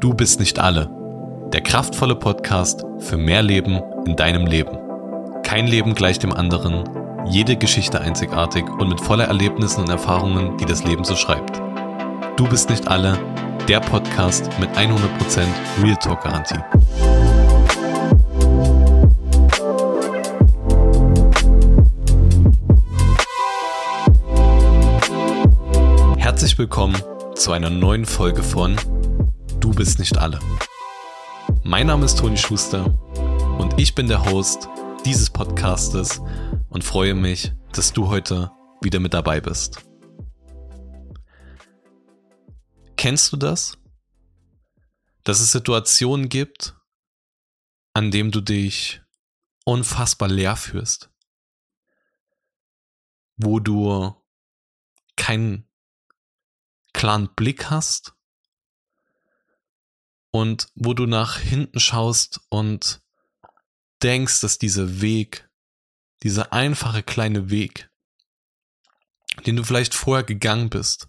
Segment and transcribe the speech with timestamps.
[0.00, 0.88] Du bist nicht alle.
[1.52, 4.78] Der kraftvolle Podcast für mehr Leben in deinem Leben.
[5.42, 6.88] Kein Leben gleich dem anderen,
[7.28, 11.60] jede Geschichte einzigartig und mit voller Erlebnissen und Erfahrungen, die das Leben so schreibt.
[12.38, 13.18] Du bist nicht alle.
[13.68, 14.96] Der Podcast mit 100%
[15.82, 16.56] Real Talk Garantie.
[26.16, 26.96] Herzlich willkommen
[27.34, 28.76] zu einer neuen Folge von
[29.60, 30.40] Du bist nicht alle.
[31.64, 32.86] Mein Name ist Toni Schuster
[33.58, 34.68] und ich bin der Host
[35.04, 36.18] dieses Podcastes
[36.70, 39.84] und freue mich, dass du heute wieder mit dabei bist.
[42.96, 43.76] Kennst du das?
[45.24, 46.74] Dass es Situationen gibt,
[47.92, 49.02] an denen du dich
[49.66, 51.10] unfassbar leer fühlst,
[53.36, 54.16] wo du
[55.16, 55.68] keinen
[56.94, 58.14] klaren Blick hast
[60.30, 63.02] und wo du nach hinten schaust und
[64.02, 65.48] denkst, dass dieser Weg,
[66.22, 67.90] dieser einfache kleine Weg,
[69.46, 71.08] den du vielleicht vorher gegangen bist,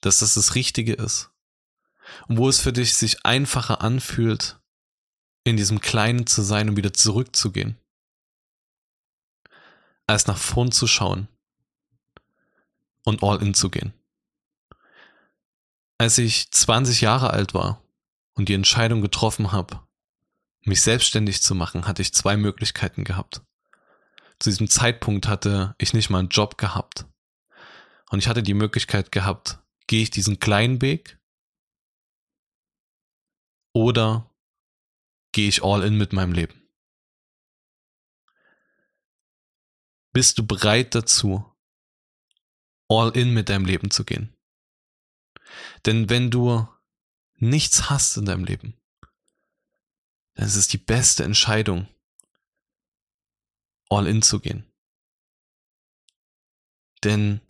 [0.00, 1.30] dass das das Richtige ist.
[2.28, 4.60] Und wo es für dich sich einfacher anfühlt,
[5.42, 7.76] in diesem Kleinen zu sein und wieder zurückzugehen,
[10.06, 11.28] als nach vorn zu schauen
[13.04, 13.92] und all in zu gehen.
[15.98, 17.82] Als ich 20 Jahre alt war
[18.34, 19.86] und die Entscheidung getroffen habe,
[20.62, 23.42] mich selbstständig zu machen, hatte ich zwei Möglichkeiten gehabt.
[24.38, 27.06] Zu diesem Zeitpunkt hatte ich nicht mal einen Job gehabt.
[28.10, 31.18] Und ich hatte die Möglichkeit gehabt, gehe ich diesen kleinen Weg
[33.72, 34.30] oder
[35.32, 36.68] gehe ich all in mit meinem Leben?
[40.12, 41.44] Bist du bereit dazu,
[42.88, 44.35] all in mit deinem Leben zu gehen?
[45.84, 46.66] Denn wenn du
[47.36, 48.74] nichts hast in deinem Leben,
[50.34, 51.88] dann ist es die beste Entscheidung,
[53.88, 54.70] all in zu gehen.
[57.04, 57.40] Denn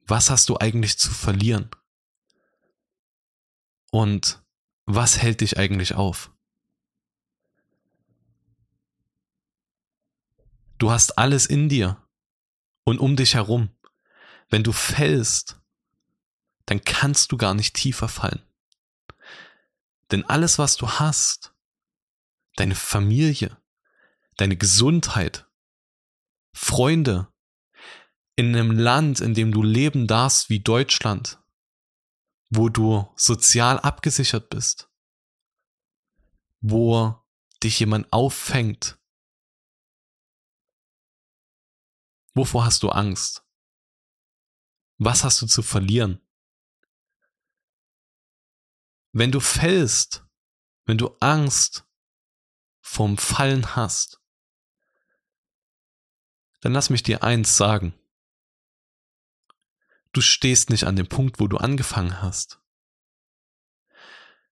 [0.00, 1.70] was hast du eigentlich zu verlieren?
[3.90, 4.42] Und
[4.84, 6.30] was hält dich eigentlich auf?
[10.78, 12.06] Du hast alles in dir
[12.84, 13.70] und um dich herum.
[14.48, 15.61] Wenn du fällst,
[16.66, 18.42] dann kannst du gar nicht tiefer fallen.
[20.10, 21.54] Denn alles, was du hast,
[22.56, 23.56] deine Familie,
[24.36, 25.48] deine Gesundheit,
[26.54, 27.32] Freunde,
[28.36, 31.42] in einem Land, in dem du leben darfst wie Deutschland,
[32.50, 34.90] wo du sozial abgesichert bist,
[36.60, 37.18] wo
[37.62, 38.98] dich jemand auffängt.
[42.34, 43.46] Wovor hast du Angst?
[44.98, 46.20] Was hast du zu verlieren?
[49.12, 50.24] Wenn du fällst,
[50.86, 51.86] wenn du Angst
[52.80, 54.20] vom Fallen hast,
[56.60, 57.94] dann lass mich dir eins sagen.
[60.12, 62.60] Du stehst nicht an dem Punkt, wo du angefangen hast,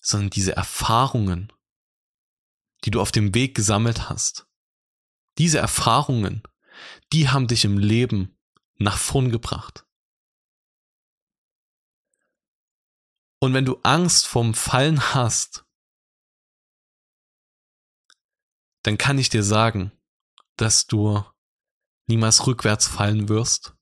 [0.00, 1.52] sondern diese Erfahrungen,
[2.84, 4.46] die du auf dem Weg gesammelt hast,
[5.38, 6.42] diese Erfahrungen,
[7.12, 8.38] die haben dich im Leben
[8.76, 9.83] nach vorn gebracht.
[13.44, 15.66] Und wenn du Angst vom Fallen hast,
[18.84, 19.92] dann kann ich dir sagen,
[20.56, 21.22] dass du
[22.06, 23.76] niemals rückwärts fallen wirst,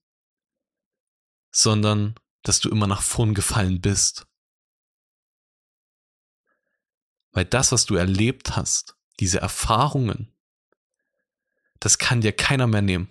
[1.53, 4.27] sondern dass du immer nach vorn gefallen bist.
[7.31, 10.35] Weil das, was du erlebt hast, diese Erfahrungen,
[11.79, 13.07] das kann dir keiner mehr nehmen.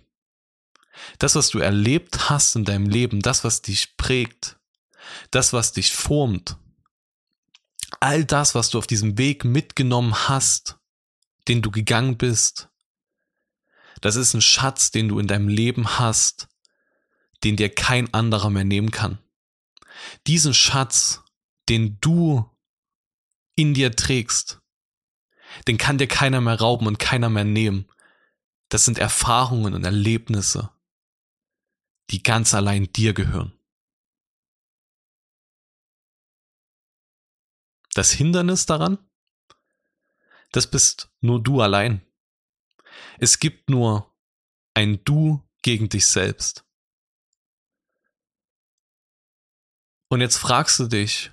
[1.19, 4.59] Das, was du erlebt hast in deinem Leben, das, was dich prägt,
[5.31, 6.57] das, was dich formt,
[8.01, 10.79] all das, was du auf diesem Weg mitgenommen hast,
[11.49, 12.69] den du gegangen bist,
[14.01, 16.49] das ist ein Schatz, den du in deinem Leben hast,
[17.45, 19.19] den dir kein anderer mehr nehmen kann.
[20.27, 21.23] Diesen Schatz,
[21.69, 22.51] den du
[23.55, 24.61] in dir trägst,
[25.69, 27.87] den kann dir keiner mehr rauben und keiner mehr nehmen.
[28.69, 30.71] Das sind Erfahrungen und Erlebnisse,
[32.11, 33.53] die ganz allein dir gehören.
[37.95, 38.99] Das Hindernis daran?
[40.51, 42.07] Das bist nur du allein.
[43.19, 44.15] Es gibt nur
[44.75, 46.65] ein Du gegen dich selbst.
[50.09, 51.33] Und jetzt fragst du dich,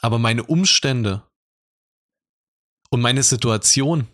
[0.00, 1.28] aber meine Umstände
[2.90, 4.06] und meine Situation,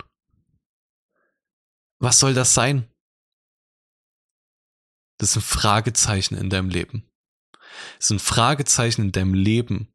[1.98, 2.90] was soll das sein?
[5.18, 7.06] Das sind Fragezeichen in deinem Leben.
[7.98, 9.92] Es sind Fragezeichen in deinem Leben,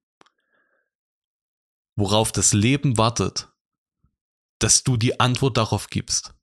[1.95, 3.49] worauf das Leben wartet,
[4.59, 6.33] dass du die Antwort darauf gibst.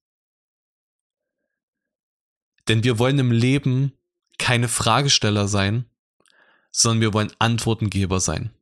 [2.69, 3.93] Denn wir wollen im Leben
[4.39, 5.91] keine Fragesteller sein,
[6.71, 8.55] sondern wir wollen Antwortengeber sein.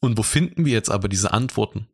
[0.00, 1.88] Und wo finden wir jetzt aber diese Antworten?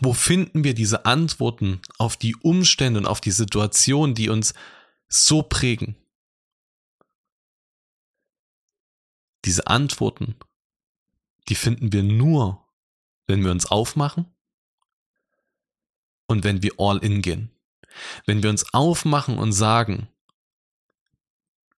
[0.00, 4.54] Wo finden wir diese Antworten auf die Umstände und auf die Situation, die uns
[5.08, 5.96] so prägen?
[9.44, 10.36] Diese Antworten,
[11.52, 12.66] die finden wir nur,
[13.26, 14.34] wenn wir uns aufmachen
[16.26, 17.50] und wenn wir all in gehen.
[18.24, 20.08] Wenn wir uns aufmachen und sagen,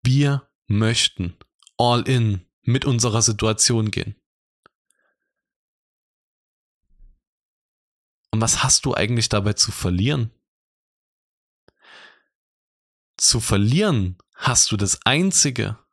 [0.04, 1.36] wir möchten
[1.76, 4.14] all in mit unserer Situation gehen.
[8.30, 10.30] Und was hast du eigentlich dabei zu verlieren?
[13.16, 15.84] Zu verlieren hast du das Einzige,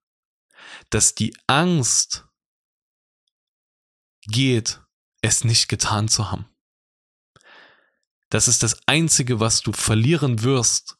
[0.91, 2.27] dass die Angst
[4.27, 4.81] geht,
[5.21, 6.45] es nicht getan zu haben.
[8.29, 10.97] Das ist das Einzige, was du verlieren wirst,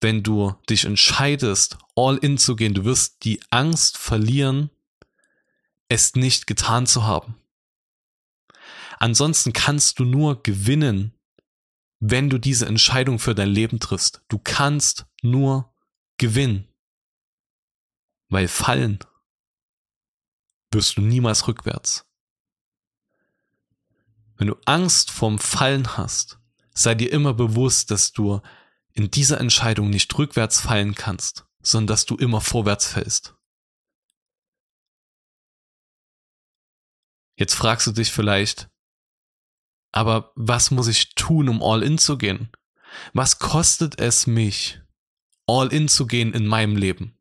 [0.00, 2.74] wenn du dich entscheidest, all in zu gehen.
[2.74, 4.70] Du wirst die Angst verlieren,
[5.88, 7.36] es nicht getan zu haben.
[8.98, 11.14] Ansonsten kannst du nur gewinnen,
[12.00, 14.22] wenn du diese Entscheidung für dein Leben triffst.
[14.28, 15.74] Du kannst nur
[16.16, 16.68] gewinnen.
[18.30, 19.00] Weil fallen
[20.72, 22.09] wirst du niemals rückwärts.
[24.40, 26.38] Wenn du Angst vorm Fallen hast,
[26.72, 28.40] sei dir immer bewusst, dass du
[28.94, 33.34] in dieser Entscheidung nicht rückwärts fallen kannst, sondern dass du immer vorwärts fällst.
[37.36, 38.70] Jetzt fragst du dich vielleicht,
[39.92, 42.50] aber was muss ich tun, um all in zu gehen?
[43.12, 44.80] Was kostet es mich,
[45.46, 47.20] all in zu gehen in meinem Leben?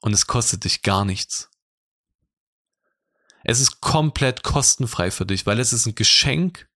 [0.00, 1.47] Und es kostet dich gar nichts.
[3.44, 6.68] Es ist komplett kostenfrei für dich, weil es ist ein Geschenk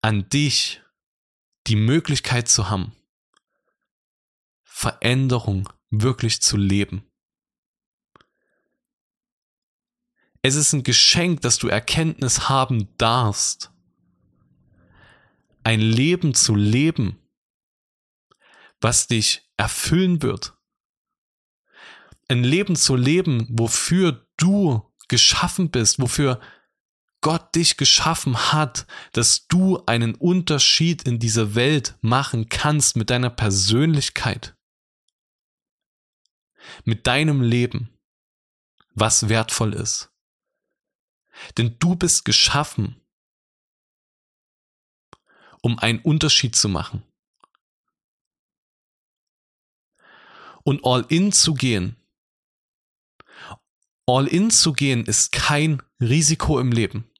[0.00, 0.82] an dich,
[1.66, 2.92] die Möglichkeit zu haben,
[4.62, 7.06] Veränderung wirklich zu leben.
[10.42, 13.70] Es ist ein Geschenk, dass du Erkenntnis haben darfst,
[15.62, 17.18] ein Leben zu leben,
[18.80, 20.56] was dich erfüllen wird.
[22.32, 26.40] Ein Leben zu leben, wofür du geschaffen bist, wofür
[27.20, 33.28] Gott dich geschaffen hat, dass du einen Unterschied in dieser Welt machen kannst mit deiner
[33.28, 34.56] Persönlichkeit,
[36.84, 37.90] mit deinem Leben,
[38.94, 40.10] was wertvoll ist.
[41.58, 42.98] Denn du bist geschaffen,
[45.60, 47.02] um einen Unterschied zu machen.
[50.64, 51.98] Und all in zu gehen,
[54.06, 57.12] all in zu gehen ist kein Risiko im Leben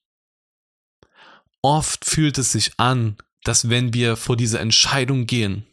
[1.62, 5.67] oft fühlt es sich an, dass wenn wir vor diese Entscheidung gehen,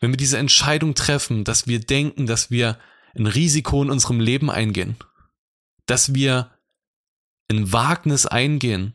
[0.00, 2.78] wenn wir diese Entscheidung treffen, dass wir denken, dass wir
[3.14, 4.96] ein Risiko in unserem Leben eingehen,
[5.86, 6.50] dass wir
[7.50, 8.94] ein Wagnis eingehen,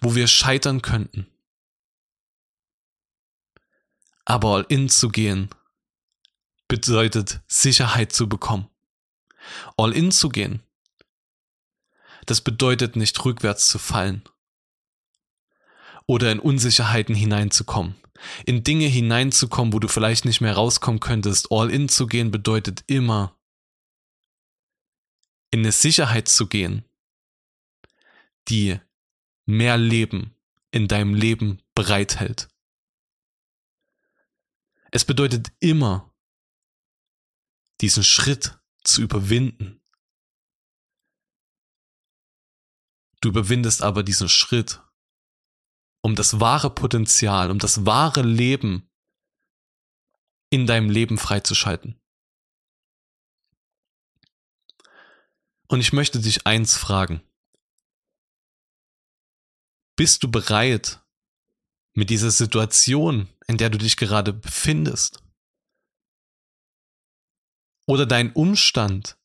[0.00, 1.26] wo wir scheitern könnten.
[4.24, 5.50] Aber all in zu gehen
[6.68, 8.68] bedeutet Sicherheit zu bekommen.
[9.76, 10.62] All in zu gehen
[12.26, 14.22] das bedeutet nicht rückwärts zu fallen
[16.06, 17.94] oder in Unsicherheiten hineinzukommen.
[18.44, 21.52] In Dinge hineinzukommen, wo du vielleicht nicht mehr rauskommen könntest.
[21.52, 23.36] All in zu gehen bedeutet immer
[25.50, 26.84] in eine Sicherheit zu gehen,
[28.48, 28.78] die
[29.44, 30.34] mehr Leben
[30.72, 32.48] in deinem Leben bereithält.
[34.90, 36.10] Es bedeutet immer,
[37.80, 39.80] diesen Schritt zu überwinden,
[43.20, 44.82] Du überwindest aber diesen Schritt,
[46.00, 48.88] um das wahre Potenzial, um das wahre Leben
[50.50, 52.00] in deinem Leben freizuschalten.
[55.68, 57.20] Und ich möchte dich eins fragen.
[59.96, 61.02] Bist du bereit,
[61.94, 65.20] mit dieser Situation, in der du dich gerade befindest,
[67.86, 69.16] oder dein Umstand,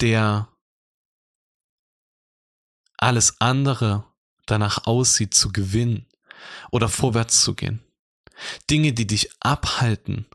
[0.00, 0.52] der
[2.98, 4.12] alles andere
[4.46, 6.06] danach aussieht zu gewinnen
[6.70, 7.82] oder vorwärts zu gehen.
[8.68, 10.26] Dinge, die dich abhalten,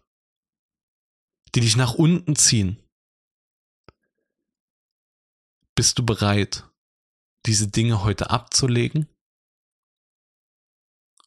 [1.54, 2.82] die dich nach unten ziehen.
[5.76, 6.66] Bist du bereit,
[7.46, 9.08] diese Dinge heute abzulegen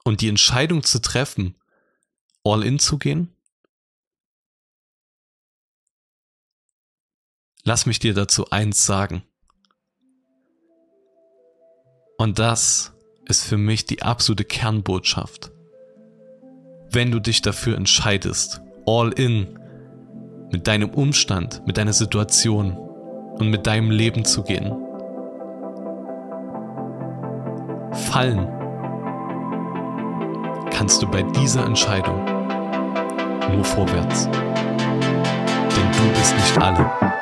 [0.05, 1.57] und die Entscheidung zu treffen,
[2.45, 3.34] all in zu gehen?
[7.67, 9.23] Lass mich dir dazu eins sagen.
[12.19, 12.93] Und das
[13.27, 15.51] ist für mich die absolute Kernbotschaft.
[16.91, 19.59] Wenn du dich dafür entscheidest, all in
[20.53, 24.71] mit deinem Umstand, mit deiner Situation und mit deinem Leben zu gehen,
[27.93, 28.47] fallen
[30.71, 32.23] kannst du bei dieser Entscheidung
[33.55, 34.27] nur vorwärts.
[34.27, 37.14] Denn du bist nicht alle.